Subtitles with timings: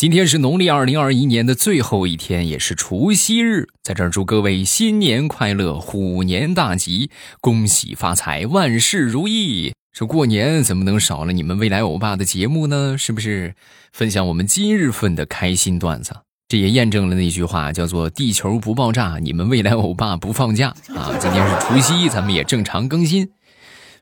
[0.00, 7.10] 今天是农历二零二一年的最后一天，也是除夕日，在这儿祝各位新年快乐，虎年大吉，
[7.42, 9.74] 恭喜发财，万事如意。
[9.92, 12.96] 说过年怎么能少了你们未来欧巴的节目呢？
[12.96, 13.54] 是不是？
[13.92, 16.16] 分享我们今日份的开心段子，
[16.48, 21.12] 这也验证了那句话，叫做“地球不爆炸，你们未来欧巴不放假”啊！
[21.20, 23.28] 今天是除夕，咱们也正常更新。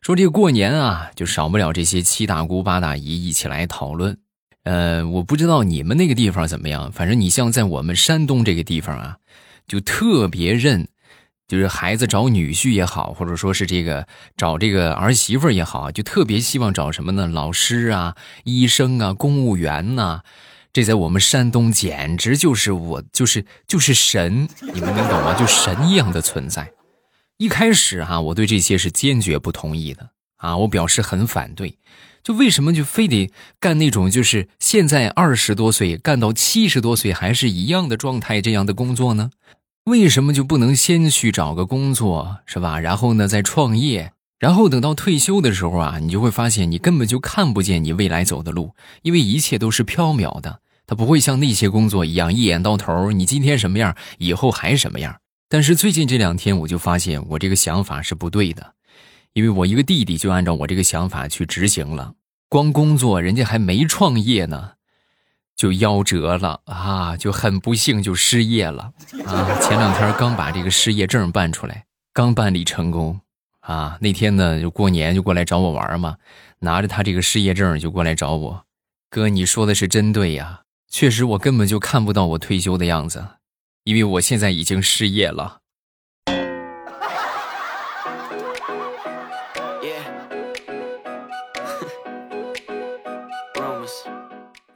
[0.01, 4.17] 说这个过年啊，就少不了这些七大姑八大姨一起来讨论。
[4.69, 9.17] 呃，我不知道你们那个地方怎么样，反正你像在我们山东这个地方啊，
[9.67, 10.87] 就特别认，
[11.47, 17.27] 就是孩子找女婿也好，或者说是这个找这个儿媳妇也好，就特别希望找什么呢？
[17.27, 18.15] 老师啊、
[18.45, 20.21] 医生啊、公务员呐，
[20.71, 25.33] 这在我们山东简直就是我就是就是神，你们能懂吗？
[25.33, 26.71] 就神一样的存在。
[27.39, 31.79] 一开始哈，我对这些是坚决不同意的啊，我表示很反对。
[32.29, 39.31] 就为什么就非得干那种就是现在二十多岁干到七十多岁还是一样的状态这样的工作呢？
[39.85, 42.79] 为什么就不能先去找个工作是吧？
[42.81, 55.17] 然后呢再创业，然后等到退休的时候啊，你就会发现你根本就看不见你未来走的路，因为一切都是缥缈的，它不会像那些工作一样一眼到头，你今天什么样，以后还什么样。
[55.49, 58.75] 但是最近这两天我就发现我这个想法是不对的，
[59.33, 62.13] 因为我一个弟弟就按照我这个想法去执行了。
[62.49, 64.73] 光工作，人家还没创业呢，
[65.55, 67.15] 就夭折了啊！
[67.15, 68.93] 就很不幸就失业了
[69.27, 69.59] 啊！
[69.61, 73.21] 前两天刚把这个失业证办出来，刚办理成功
[73.61, 73.99] 啊！
[74.01, 76.17] 那天呢，就过年就过来找我玩嘛，
[76.61, 78.65] 拿着他这个失业证就过来找我。
[79.11, 83.27] 哥，你说的是真对呀，确实我根本就看不到我退休的样子，
[83.85, 85.61] 因为我现在已经失业了。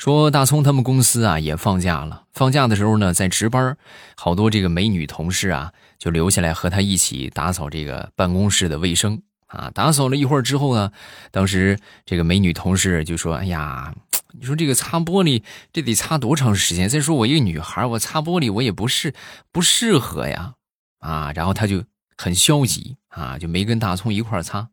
[0.02, 3.76] 说大葱他们公司啊也放假了，放假的时候呢在值班，
[4.16, 9.70] 好多这个美女同事啊就留下来和他一起打扫这个办公室的卫生啊。
[9.72, 10.90] 打扫了一会儿之后呢，
[11.30, 13.94] 当时这个美女同事就说：“哎呀，
[14.32, 16.88] 你说这个擦玻璃这得擦多长时间？
[16.88, 19.14] 再说我一个女孩，我擦玻璃我也不是
[19.52, 20.54] 不适合呀。”
[20.98, 21.84] 啊，然后他就
[22.16, 24.70] 很消极啊，就没跟大葱一块擦。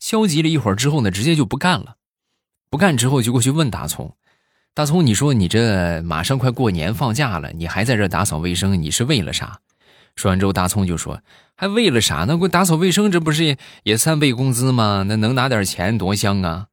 [0.00, 1.94] 消极了一会儿之后呢，直接就不干了。
[2.68, 4.16] 不干之后就过去问大葱。
[4.76, 9.60] 大葱，你说你这马上快过年放假了，你还在这打扫卫生，你是为了啥？
[10.16, 11.20] 说完之后，大葱就说
[11.54, 12.36] ：“还为了啥呢？
[12.40, 15.04] 我打扫卫生，这不是也三倍工资吗？
[15.06, 16.66] 那能拿点钱多香啊！”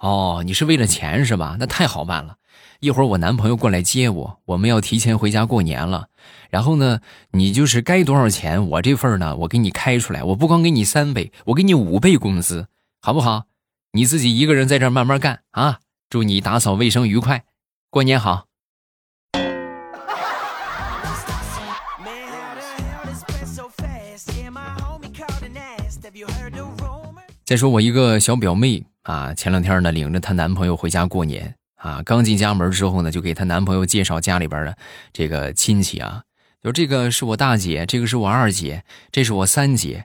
[0.00, 1.58] 哦，你是为了钱是吧？
[1.60, 2.36] 那太好办了。
[2.80, 6.06] 一会儿我男朋友过来接我，我们要提前回家过年了。
[6.48, 7.00] 然后呢，
[7.32, 10.24] 你就是该多少钱，我这份呢，我给你开出来。
[10.24, 12.68] 我不光给你三倍，我给你五倍工资，
[13.02, 13.44] 好不好？
[13.92, 15.80] 你自己一个人在这慢慢干啊。
[16.12, 17.42] 祝你打扫卫生愉快，
[17.88, 18.44] 过年好。
[27.46, 34.76] 再说我一个小表妹啊，前两天呢领着她男朋友回家过年啊，刚进家门之后呢，就给她男朋友介绍家里边的
[35.14, 36.24] 这个亲戚啊，
[36.62, 40.04] 就这个是我大姐，这个是我二姐，这是我三姐，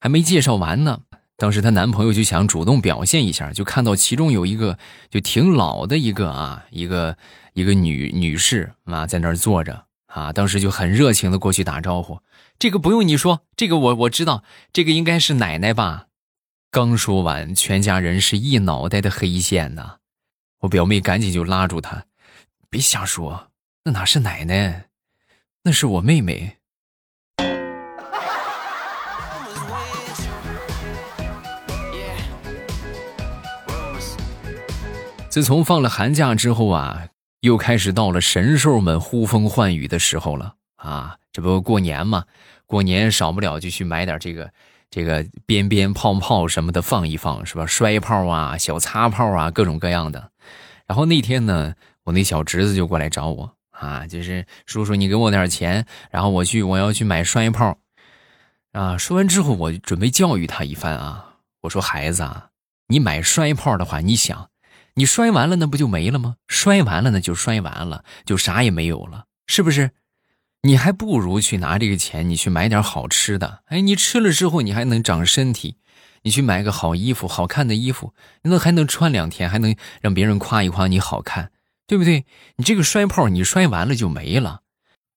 [0.00, 1.02] 还没介绍完呢。
[1.42, 4.78] 当时她男朋友就想主动表现一下，就看到其中有一个
[5.10, 7.16] 就挺老的一个啊，一个
[7.52, 12.20] 一个女女士啊，在那儿坐着啊，当时就很热情的过去打招呼。
[12.60, 16.06] 这个不用你说，这个我我知道，这个应该是奶奶吧？
[16.70, 19.96] 刚说完，全家人是一脑袋的黑线呐。
[20.60, 22.04] 我表妹赶紧就拉住他，
[22.70, 23.48] 别瞎说，
[23.82, 24.84] 那哪是奶奶，
[25.64, 26.58] 那是我妹妹。
[35.32, 37.08] 自从放了寒假之后啊，
[37.40, 41.16] 又开始到了神兽们呼风唤雨的时候了啊！
[41.32, 42.26] 这不过年嘛，
[42.66, 44.52] 过年少不了就去买点这个
[44.90, 47.64] 这个鞭鞭炮炮什么的放一放，是吧？
[47.64, 50.32] 摔炮啊，小擦炮啊，各种各样的。
[50.86, 57.78] 然后那天呢，我那小侄子就过来找我啊，就是叔叔，你给我点钱，然后我去我要去买摔炮
[58.72, 58.98] 啊。
[58.98, 62.50] 说完之后，我准备教育他一番啊，我说孩子啊，
[62.88, 64.50] 你买摔炮的话，你想。
[64.94, 66.36] 你摔完了，那不就没了吗？
[66.48, 69.90] 摔完了，那就摔完了，就啥也没有了，是不是？
[70.62, 73.62] 你还不如去拿这个钱，你去买点好吃的。
[73.66, 75.76] 哎，你吃了之后，你还能长身体。
[76.24, 81.50] 你去买个好衣服，好看的衣服，那还能穿两天，还能让别人夸一夸你好看，
[81.88, 82.26] 对不对？
[82.56, 84.60] 你这个摔炮，你摔完了就没了。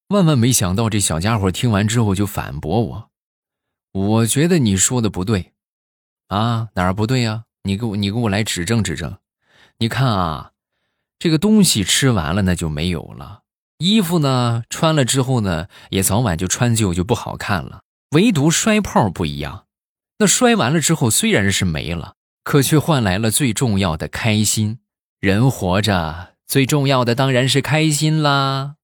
[0.08, 3.10] 万万没想到，这小家伙听完之后就反驳我
[3.94, 5.54] ：“我觉得你说的不对，
[6.30, 7.44] 啊，哪儿不对呀？
[7.62, 9.16] 你给我，你给我来指正指正。”
[9.80, 10.52] 你看啊，
[11.20, 13.42] 这个东西吃完了那就没有了，
[13.80, 17.82] 衣服呢穿了之后呢也早晚就穿旧就不好看了。
[18.12, 19.66] 唯独摔炮不一样，
[20.20, 22.14] 那摔完了之后虽然是没了，
[22.44, 24.80] 可却换来了最重要的开心。
[25.20, 28.76] 人活着最重要的当然是开心啦！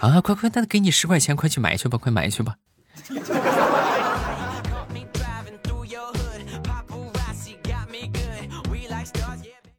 [0.00, 2.54] 啊，快快，那给你十块钱，快去买去吧，快买去吧。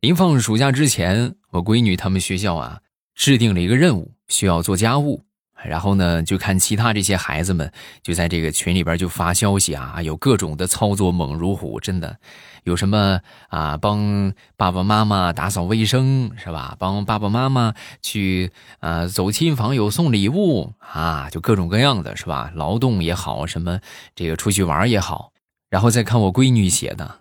[0.01, 2.79] 临放暑假之前，我闺女他们学校啊
[3.15, 5.25] 制定了一个任务，需要做家务。
[5.61, 7.69] 然后呢，就看其他这些孩子们
[8.01, 12.17] 就在这个群里边就发消息啊，有各种的操作猛如虎，真的，
[12.63, 13.19] 有什么
[13.49, 16.77] 啊，帮爸爸妈妈打扫卫生是吧？
[16.79, 22.53] 帮爸爸妈妈去啊走亲访友送礼物啊，就各种各样的是吧？
[22.55, 23.81] 劳动也好，什么
[24.15, 25.33] 这个出去玩也好，
[25.69, 27.19] 然后再看我闺女写的，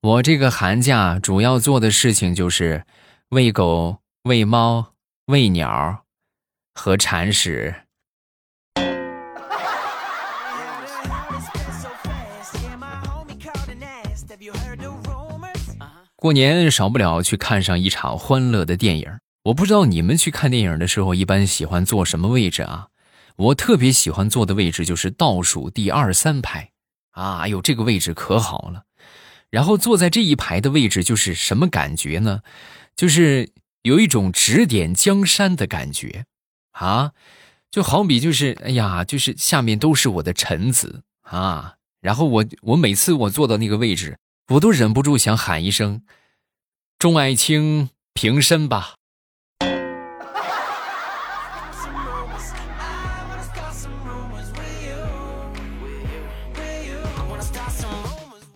[0.00, 2.84] 我这个寒假主要做的事情就是
[3.30, 4.94] 喂狗、喂猫、
[5.26, 6.04] 喂鸟。
[6.72, 7.74] 和铲屎。
[16.14, 19.18] 过年少不了去看上一场欢乐的电影。
[19.42, 22.86] 我不知道你们去看电影的时候一般喜欢坐什么位置啊？
[23.34, 26.70] 我特别喜欢坐的位置就是倒数第二三排
[27.10, 27.38] 啊！
[27.40, 28.84] 哎呦，这个位置可好了。
[29.50, 32.42] 然后坐在这一排的位置就是什么感觉呢？
[32.94, 33.50] 就是
[33.82, 36.24] 有一种指点江山的感觉。
[36.72, 37.12] 啊，
[37.70, 41.74] 就好比就是，哎呀，就是下面都是我的臣子啊。
[42.00, 44.18] 然后我我每次我坐到那个位置，
[44.52, 46.02] 我都忍不住想喊一声
[46.98, 48.94] ：“众爱卿平身吧。”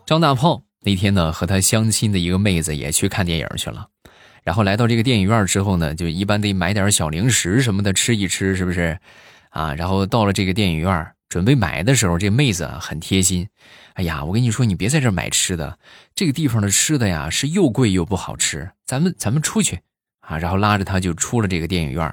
[0.06, 3.88] 张大炮那天呢，和他相亲的一个妹子也去看电影去了。
[4.42, 8.98] 然后来到这个电影院之后呢，就一般得买点小零食什么的吃一吃，是不是？
[9.50, 13.48] 啊，然后到了这个电影院，准备买的时候，这妹子很贴心。
[13.94, 15.78] 哎呀，我跟你说，你别在这买吃的，
[16.14, 18.70] 这个地方的吃的呀是又贵又不好吃。
[18.84, 19.80] 咱们咱们出去
[20.20, 22.12] 啊，然后拉着他就出了这个电影院，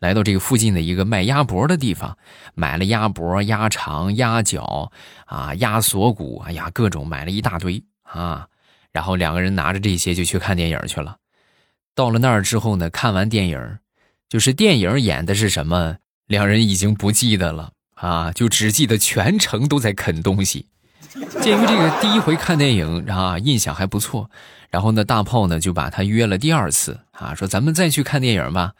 [0.00, 2.16] 来到这个附近的一个卖鸭脖的地方，
[2.54, 4.90] 买了鸭脖、鸭肠、鸭脚
[5.26, 8.48] 啊、鸭锁骨，哎呀，各种买了一大堆啊。
[8.92, 11.16] 然后两个人拿着这些就去看电影去了。
[11.94, 13.78] 到了那儿之后呢，看完电影，
[14.28, 15.96] 就是电影演的是什么，
[16.26, 20.66] 两人已经不记得了啊，就只记得全程都在啃东西。
[21.40, 24.30] 鉴于这个第一回看电影啊，印象还不错，
[24.70, 28.72] 然后呢，大炮呢就把他约了第二次啊，说咱们再去看电影吧。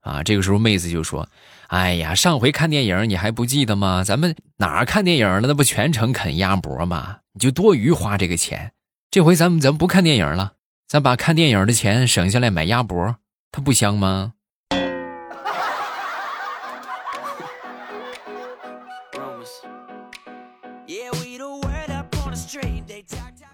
[0.00, 1.28] 啊，这个时候妹子就说
[1.66, 4.04] ：“哎呀，上回看电影你还不记得吗？
[4.04, 5.48] 咱们哪儿看电影了？
[5.48, 7.18] 那不全程啃鸭脖吗？
[7.32, 8.72] 你就多余花这个钱。
[9.16, 13.16] 这回咱们咱不看电影了。”咱把看电影的钱省下来买鸭脖，
[13.50, 14.34] 它不香吗？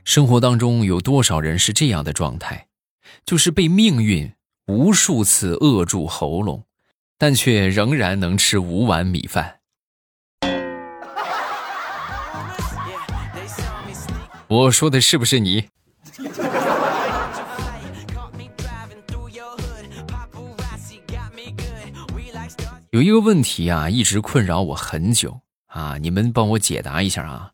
[0.02, 2.66] 生活当中有多少人是这样的状态？
[3.24, 4.32] 就是被命运
[4.66, 6.64] 无数次扼住喉咙，
[7.16, 9.60] 但却仍然能吃五碗米饭。
[14.52, 15.64] 我说的是不是你？
[22.90, 27.52] 有一个问题啊，一直困扰我很久啊，你们帮我解答一下啊！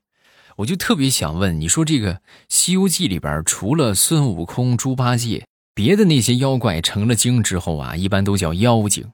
[0.56, 2.14] 我就特别想问，你说这个
[2.48, 9.12] 《西游记》里边除了孙悟空、猪八戒，别的那些妖怪成了精之后啊，一般都叫妖精。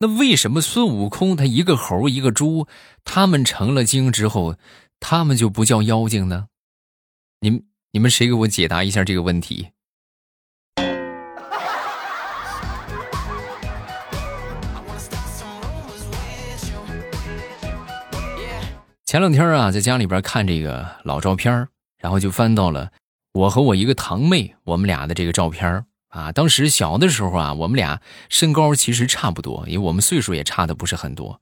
[0.00, 2.66] 那为什么孙悟空他一个猴一个猪，
[3.04, 4.56] 他们成了精之后，
[4.98, 6.48] 他们就不叫妖精呢？
[7.46, 7.62] 你们
[7.92, 9.68] 你们谁给我解答一下这个问题？
[19.04, 21.68] 前两天啊，在家里边看这个老照片
[22.00, 22.90] 然后就翻到了
[23.32, 26.32] 我和我一个堂妹我们俩的这个照片啊。
[26.32, 31.40] 当时小的时候啊，我们俩身高其实差不多，因为我们岁数也差的不是很多。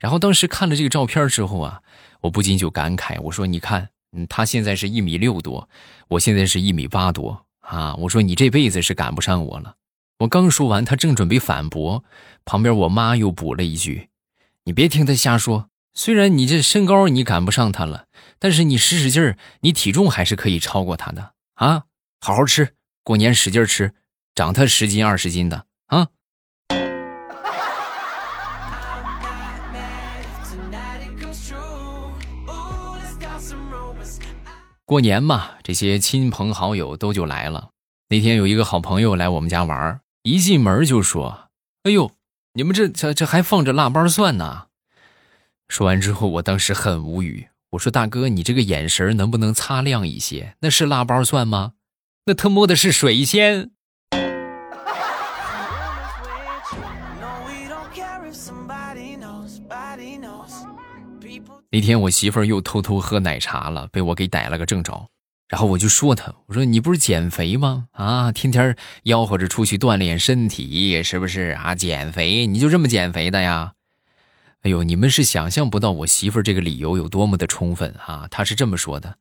[0.00, 1.80] 然后当时看了这个照片之后啊，
[2.22, 5.68] 我不禁就感慨，我说：“你看，嗯，他现在是一米六多，
[6.08, 9.76] 我现在是一米八多啊。”我说：“你这辈子是赶不上我了。”
[10.20, 12.04] 我刚说完，他正准备反驳，
[12.44, 14.08] 旁边我妈又补了一句
[14.64, 18.06] ：“你别听他瞎说。”虽然你这身高你赶不上他了，
[18.40, 21.84] 但是你使使劲儿，你体重还是可以超过他的啊！
[22.20, 23.94] 好好吃，过年使劲吃，
[24.34, 25.66] 长他十斤二十斤的
[34.94, 37.70] 过年嘛，这些亲朋好友都就来了。
[38.10, 41.48] 那天有一个好朋友来我们家玩，一进门就说
[41.82, 42.12] ：“哎呦，
[42.52, 44.66] 你们这这这还放着腊八蒜呢！”
[45.66, 47.48] 说完之后，我当时很无语。
[47.70, 50.54] 我说：“大哥，你这个眼神能不能擦亮一些？
[50.60, 51.72] 那是腊八蒜吗？
[52.26, 53.72] 那他妈的是水仙！”
[61.70, 65.08] 那天我媳妇儿又偷偷喝奶茶了，被我给逮了个正着。
[65.48, 67.86] 然后我就说她：“我说你不是减肥吗？
[67.92, 71.74] 啊，天天吆喝着出去锻炼身体，是不是啊？
[71.74, 73.72] 减肥，你就这么减肥的呀？”
[74.62, 78.26] 哎呦，你们是想象不到我媳妇儿这个理由有多么的充分啊！
[78.30, 79.18] 她是这么说的：“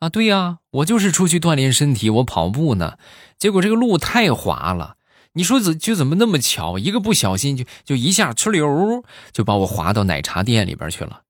[0.00, 2.96] 啊，对呀，我就是出去锻炼身体，我跑步呢。
[3.38, 4.96] 结果这个路太滑了，
[5.34, 11.22] 你说怎就怎么那么巧，一个不小心就就一下哧溜就把我滑到奶茶店里边去了。”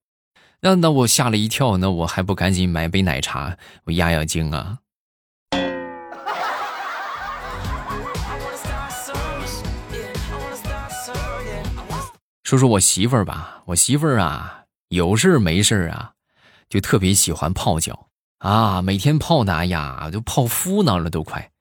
[0.61, 4.79] 那那我吓了一跳，那我还不赶紧买杯奶茶，我压压惊啊！
[12.43, 16.12] 说说我媳妇儿吧，我媳妇儿啊，有事儿没事儿啊，
[16.69, 21.53] 就特别喜欢泡脚啊，每天泡的呀，都泡敷囊了都快。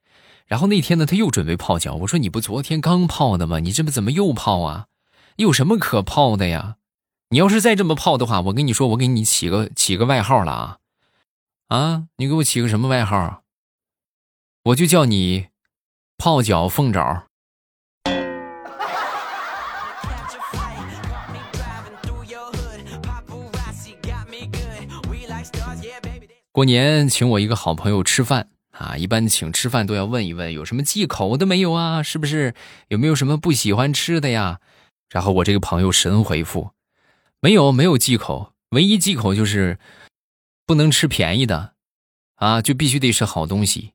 [0.47, 3.59] 然后那天呢，她又准备泡脚，我说你不昨天刚泡的吗？
[3.59, 4.85] 你这不怎么又泡啊？
[5.35, 6.77] 有什么可泡的呀？
[7.29, 10.77] 你要是再这么泡的话，我跟你说，我给你起个起个外号了啊！
[11.67, 13.43] 啊，你给我起个什么外号？
[14.63, 15.47] 我就叫你
[16.17, 17.25] 泡脚凤爪。
[26.53, 32.01] 过年请我一个好朋友吃饭啊，一般请吃饭都要问一问有什么忌口的没有啊？
[32.01, 32.55] 是不是？
[32.87, 34.61] 有没有什么不喜欢吃的呀？
[35.09, 36.71] 然后我这个朋友神回复。
[37.39, 39.77] 没有没有忌口，唯一忌口就是
[40.65, 41.73] 不能吃便宜的，
[42.35, 43.93] 啊，就必须得是好东西。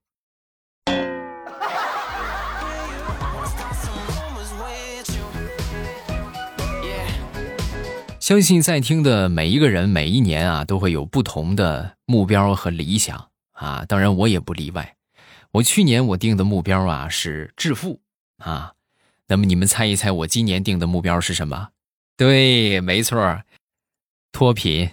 [8.21, 14.95] 相信在听的每一个人，每一年啊，都会有不同的目标和理想啊，当然我也不例外。
[15.51, 18.01] 我去年我定的目标啊是致富
[18.39, 18.75] 啊，
[19.27, 21.71] 那么你们猜一猜，我今年定的目标是什么？
[22.23, 23.43] 对，没错
[24.31, 24.89] 脱贫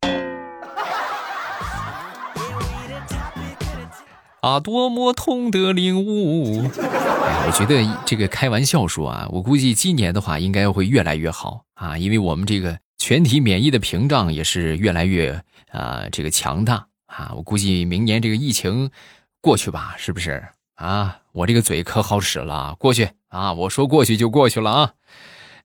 [4.40, 6.62] 啊，多么痛的领悟！
[6.80, 18.90] 哎我觉得这个开玩笑说啊，我估计今年的话应该会越来越好啊，因为我们这个全体免疫的屏障也是越来越啊这个强大啊，我估计明年这个疫情
[19.42, 20.42] 过去吧，是不是
[20.76, 21.18] 啊？
[21.32, 24.94] 我这个嘴可好使了，过去啊，我说过去就过去了啊。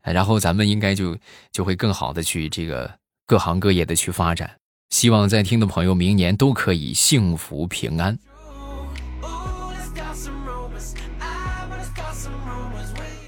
[0.02, 1.18] 然后咱们应该就
[1.52, 4.58] 就会更好的去这个各行各业的去发展，
[4.90, 8.18] 希望在听的朋友明年都可以幸福平安。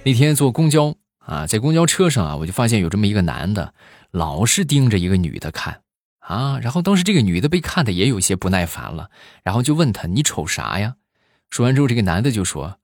[0.03, 3.73] 那天坐公交啊，在公交车上啊，我就发现有这么一个男的，
[4.09, 5.81] 老是盯着一个女的看
[6.19, 9.11] 啊，然后当时这个女的被看的也有些不耐烦了，
[9.43, 10.95] 然后就问他你瞅啥呀？
[11.51, 12.79] 说完之后，这个男的就说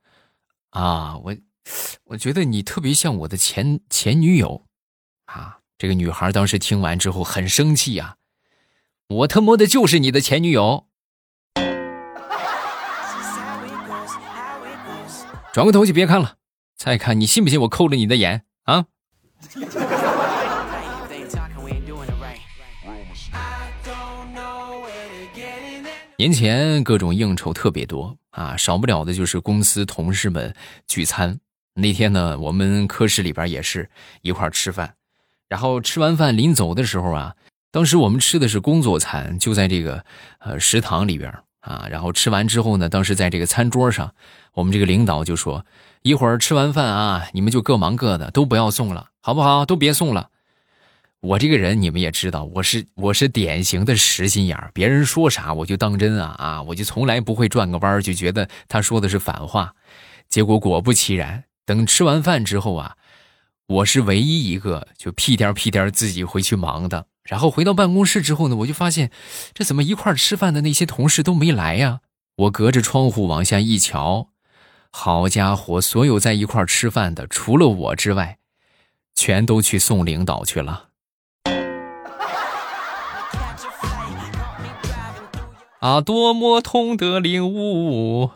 [0.70, 1.36] 啊我。
[2.06, 4.66] 我觉得你特别像我的前前女友，
[5.26, 5.60] 啊！
[5.78, 8.16] 这个女孩当时听完之后很生气呀，
[9.10, 10.88] 我他妈的就是你的前女友！
[15.54, 16.38] 转过头就别看了，
[16.76, 18.86] 再看你信不信我扣了你的眼啊！
[26.18, 30.56] 年前各种应酬特别多啊，少不了的就是公司同事们
[30.88, 31.40] 聚餐。
[31.80, 33.88] 那天呢，我们科室里边也是
[34.24, 34.96] 一块吃饭，
[35.48, 37.36] 然后吃完饭临走的时候啊，
[37.72, 40.04] 当时我们吃的是工作餐，就在这个
[40.40, 41.88] 呃食堂里边啊。
[41.92, 44.12] 然后吃完之后呢，当时在这个餐桌上，
[44.54, 45.64] 我们这个领导就说
[46.02, 49.64] ：“一会儿吃完饭啊，你们就各忙各的，都不要送了，好不好？
[49.64, 50.30] 都别送了。”
[51.22, 59.74] 我这个人你们也知道，我是我是典型的实心眼儿，别人说啥我就当真啊啊，我就从来不会转个弯就觉得他说的是反话。
[60.28, 61.44] 结果果不其然。
[61.68, 62.96] 等吃完饭之后啊，
[63.68, 67.08] 我是唯一一个就屁颠屁颠自己回去忙的。
[67.24, 69.12] 然后回到办公室之后呢，我就发现，
[69.54, 72.00] 这怎么一块吃饭的那些同事都没来呀？
[72.38, 74.30] 我隔着窗户往下一瞧，
[74.92, 78.38] 好家伙，所有在一块吃饭的，除了我之外，
[79.14, 80.86] 全都去送领导去了。
[85.80, 88.32] 啊，多么痛的领悟！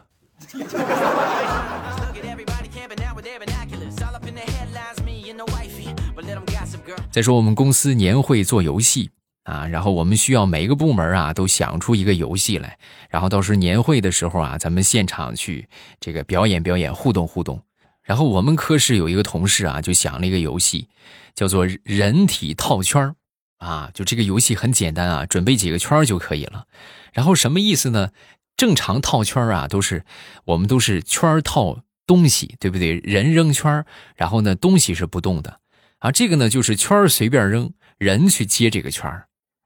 [7.12, 9.10] 再说我们公司年会做游戏
[9.44, 12.77] 啊，然后我们需要每个部门啊都想出一个游戏来，
[13.10, 15.68] 然后到时候年会的时候啊，咱们现场去
[16.00, 17.62] 这个表演表演，互动互动。
[18.01, 20.88] 然后我们科室有一个同事啊，就想了一个游戏，
[21.36, 23.13] 叫做人体套圈
[23.58, 26.65] 啊，就这个游戏很简单啊，准备几个圈就可以了。
[27.12, 28.12] 然后什么意思呢？
[28.56, 30.06] 正常套圈啊，都是
[30.46, 32.94] 我们都是圈套东西，对不对？
[33.00, 33.84] 人扔圈
[34.15, 35.60] 然后呢东西是不动的
[36.01, 36.12] 啊。
[36.12, 39.10] 这个呢就是圈随便扔，人去接这个圈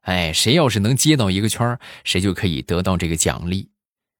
[0.02, 3.68] 哎，谁要是能接到一个圈谁就可以得到这个奖励，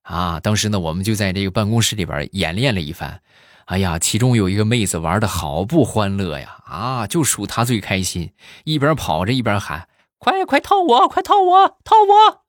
[0.02, 0.40] 啊！
[0.40, 3.22] 当时呢，我们就在这个办公室里边演练了一番。
[3.66, 6.58] 哎呀，其中有一个妹子玩的好不欢乐呀！
[6.66, 8.32] 啊，就属她最开心，
[8.64, 12.42] 一边跑着一边喊：“快快套我，快套我，套我！”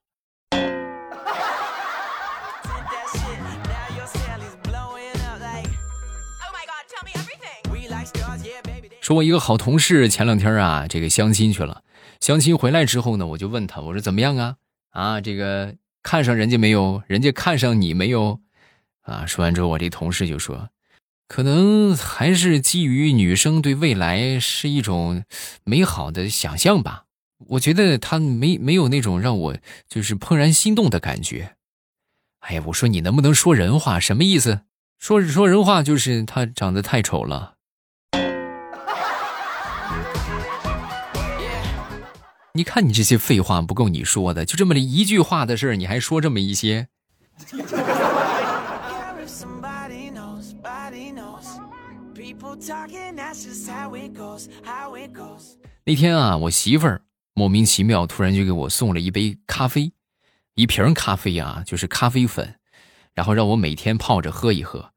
[9.08, 11.82] 说，我一个好同事前两天啊，这个相亲去了。
[12.20, 14.56] 相亲回来之后呢，我就问他，我说怎么样啊？
[14.90, 17.02] 啊，这个看上人家没有？
[17.06, 18.38] 人家看上你没有？
[19.00, 20.68] 啊，说完之后，我这同事就说，
[21.26, 25.24] 可能还是基于女生对未来是一种
[25.64, 27.04] 美好的想象吧。
[27.46, 29.56] 我觉得他没没有那种让我
[29.88, 31.54] 就是怦然心动的感觉。
[32.40, 33.98] 哎呀，我说你能不能说人话？
[33.98, 34.60] 什么意思？
[34.98, 37.54] 说说人话就是他长得太丑了。
[42.58, 46.88] 你看你这些废话不够你说的，就这么一句话的事儿，你还说这么一些。
[55.84, 57.00] 那天啊，我媳妇儿
[57.32, 59.92] 莫名其妙突然就给我送了一杯咖啡，
[60.54, 62.56] 一瓶咖啡啊，就是咖啡粉，
[63.14, 64.90] 然后让我每天泡着喝一喝。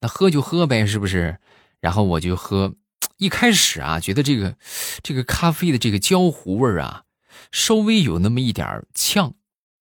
[0.00, 1.38] 那喝就喝呗，是不是？
[1.80, 2.74] 然后我就喝。
[3.18, 4.56] 一开始啊，觉得这个
[5.02, 7.04] 这个咖啡的这个焦糊味儿啊，
[7.50, 9.34] 稍微有那么一点呛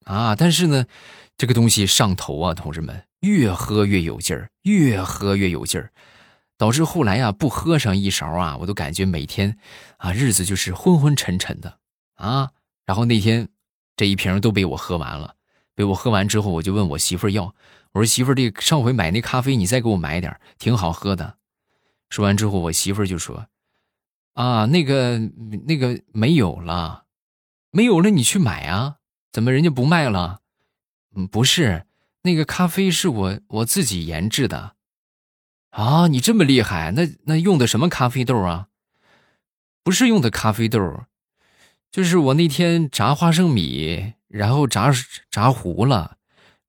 [0.05, 0.85] 啊，但是呢，
[1.37, 5.91] 这个东西上头啊，同志们，越喝越有劲儿，越喝越有劲儿，
[6.57, 9.57] 导致后来啊，不喝上一勺啊，我都感觉每天
[9.97, 11.79] 啊，日子就是昏昏沉沉的
[12.15, 12.51] 啊。
[12.85, 13.49] 然后那天
[13.97, 15.35] 这一瓶都被我喝完了，
[15.73, 17.53] 被我喝完之后，我就问我媳妇儿要，
[17.91, 21.35] 我说媳妇儿，这上回买那咖啡你再给我买点挺好喝的。
[22.09, 23.47] 说完之后，我媳妇就说
[24.33, 25.19] ：“啊，那个
[25.67, 27.05] 那个没有了，
[27.71, 28.97] 没有了，你去买啊？
[29.31, 30.41] 怎么人家不卖了？
[31.15, 31.85] 嗯，不是，
[32.21, 34.75] 那个咖啡是我我自己研制的。
[35.71, 38.67] 啊，你这么厉害，那那用的什么咖啡豆啊？
[39.83, 41.05] 不是用的咖啡豆，
[41.91, 44.91] 就是我那天炸花生米，然后炸
[45.29, 46.14] 炸糊了。”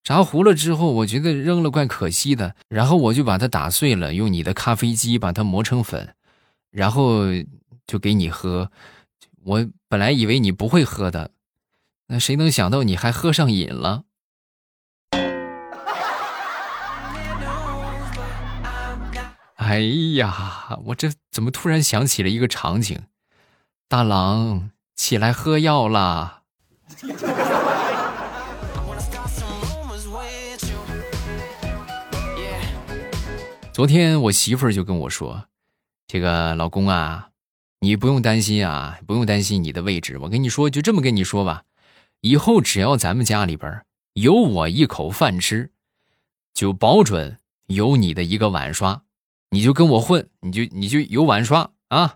[0.06, 6.14] 炸糊了之后，我觉得扔了怪可惜的，然后我就把它打碎了，用你的咖啡机把它磨成粉，
[6.70, 7.24] 然后
[7.88, 8.70] 就给你喝。
[9.42, 11.32] 我本来以为你不会喝的，
[12.06, 14.04] 那谁能想到你还喝上瘾了？
[19.56, 19.80] 哎
[20.14, 22.96] 呀，我这怎么突然想起了一个场景？
[23.88, 26.42] 大郎，起来喝药啦！
[33.76, 35.48] 昨天我媳妇儿就跟我说
[36.08, 37.28] ：“这个老公啊，
[37.80, 40.16] 你不用担心啊，不用担心你的位置。
[40.16, 41.64] 我跟你说，就这么跟你说吧，
[42.22, 43.84] 以后只要咱们家里边
[44.14, 45.72] 有我一口饭吃，
[46.54, 49.02] 就保准有你的一个碗刷。
[49.50, 52.14] 你就跟我混，你就你就有碗刷啊！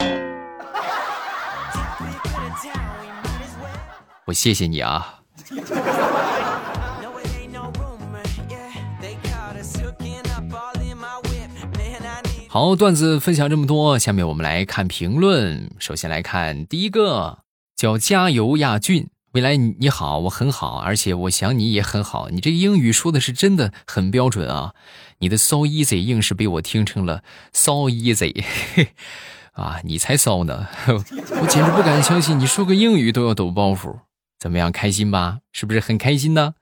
[4.24, 5.20] 我谢谢你啊。”
[12.60, 15.70] 好，段子分享这么多，下面我们来看评论。
[15.78, 17.44] 首先来看第一个，
[17.76, 22.30] 叫加油亚俊，未来你好，我很好，而且我想你也很好。
[22.30, 24.74] 你这个英语说的是真的很标准啊，
[25.20, 28.44] 你的 so easy 硬是被我听成了 so easy，
[29.52, 34.00] 啊，你才骚呢，我简直不敢相信，你说个英语都要抖包袱，
[34.40, 35.38] 怎么样，开心吧？
[35.52, 36.54] 是不是很开心呢？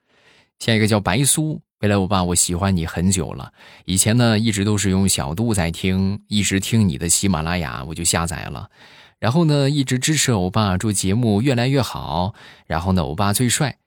[0.58, 1.62] 下一个叫白苏。
[1.86, 3.52] 未来，欧巴，我喜欢你很久了。
[3.84, 8.70] 以前呢，一直都是用小度在听，一直听你的喜马拉雅，我就下载了。
[9.20, 12.34] 然后呢，一直支持欧巴，祝节目越来越好。
[12.66, 13.78] 然后呢，欧巴最帅。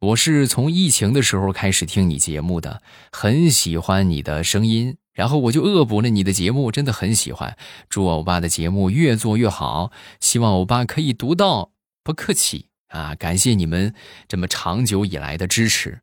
[0.00, 4.98] 我是从疫情的时候开始听你节目的，很喜欢你的声音。
[5.14, 7.56] 然后我就恶补了你的节目，真的很喜欢。
[7.88, 9.90] 祝欧巴的节目越做越好，
[10.20, 11.70] 希望欧巴可以读到。
[12.04, 13.94] 不客气啊，感谢你们
[14.28, 16.00] 这么长久以来的支持。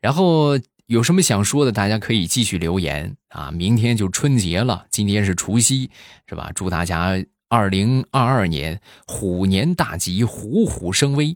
[0.00, 3.50] 然后有什么想说的，大家可以继续留言啊！
[3.50, 5.90] 明天就春节了，今天是除夕，
[6.28, 6.52] 是吧？
[6.54, 7.14] 祝大家
[7.48, 11.34] 二零二二年虎年大吉，虎虎生威，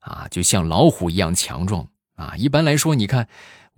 [0.00, 2.34] 啊，就像老虎一样强壮啊。
[2.36, 3.26] 一般来说，你看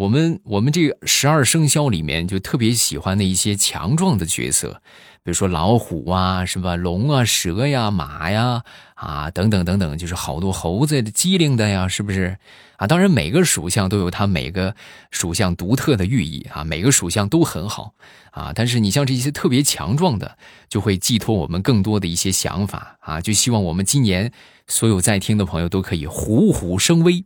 [0.02, 4.82] 我们我们这个十二生肖里面就特别喜欢的一些强壮的角色。
[5.22, 6.74] 比如说老虎啊，是吧？
[6.74, 12.36] 龙啊，蛇呀，马呀，啊，等等等等，就是好多猴子的机灵的呀，是不是？
[12.78, 14.74] 啊，当然每个属相都有它每个
[15.12, 17.94] 属相独特的寓意啊，每个属相都很好
[18.32, 18.50] 啊。
[18.52, 20.36] 但是你像这些特别强壮的，
[20.68, 24.32] 就会寄托我们更多的一些想法啊，就希望我们今年
[24.66, 27.24] 所有在听的朋友都可以虎虎生威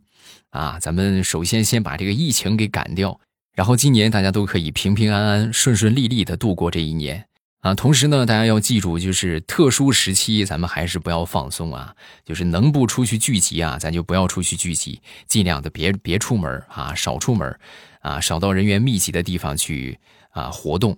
[0.57, 0.79] 啊。
[0.79, 3.19] 咱们首先先把这个疫情给赶掉，
[3.53, 7.25] 然后今年大家都可以平平安安、顺顺利利的度过这一年。
[7.61, 11.93] 啊，同时呢，大家要记住，就是特殊时期，咱们还是不要放松啊。
[12.23, 17.59] 就是能不出去聚集啊，咱就不要出去聚集，尽量的别别出门啊，少出门
[18.01, 19.97] 啊，少到人员密集的地方去
[20.29, 20.95] 啊活动，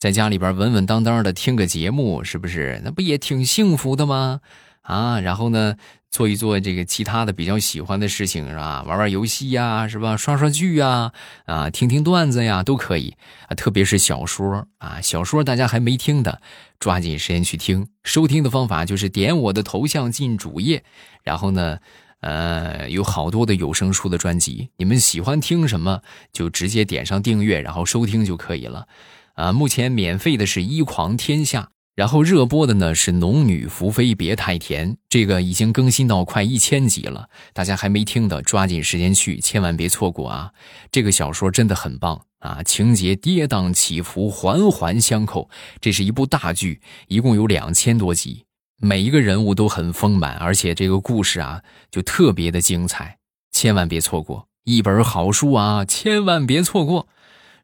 [0.00, 2.82] 在家里边稳稳当当的听个节目，是不是？
[2.84, 4.40] 那不也挺幸福的吗？
[4.84, 5.74] 啊，然后呢？
[6.14, 8.84] 做一做这个其他的比较喜欢的事情是吧？
[8.86, 10.16] 玩玩游戏呀，是吧？
[10.16, 11.10] 刷刷剧呀，
[11.44, 13.16] 啊，听听段子呀，都可以
[13.48, 13.50] 啊。
[13.56, 16.40] 特别是小说啊，小说大家还没听的，
[16.78, 17.88] 抓紧时间去听。
[18.04, 20.84] 收听的方法就是点我的头像进主页，
[21.24, 21.80] 然后呢，
[22.20, 26.00] 呃，有好多的有声书的专辑，你们喜欢听什么
[26.32, 28.86] 就直接点上订阅，然后收听就可以了。
[29.34, 31.70] 啊，目前免费的是一狂天下。
[31.94, 40.50] 然后热播的呢是《农女福妃别太甜》，这个已经更新到快一千集了，大家还没听的，抓紧时间去，千万别错过啊！
[40.90, 45.48] 这个小说真的很棒啊，情节跌宕起伏，环环相扣，
[45.80, 48.44] 这是一部大剧，一共有两千多集，
[48.80, 53.18] 每一个人物都很丰满，而且这个故事啊就特别的精彩，
[53.52, 57.06] 千万别错过一本好书啊，千万别错过！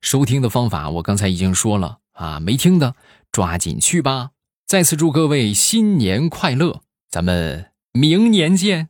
[0.01, 2.95] 收听的方法我刚才已经说了啊，没听的。
[3.33, 4.31] 抓紧去吧！
[4.67, 8.90] 再次祝各位新年快乐，咱们明年见。